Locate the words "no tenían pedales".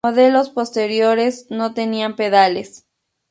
1.51-2.87